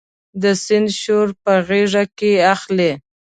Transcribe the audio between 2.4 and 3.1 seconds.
اخلي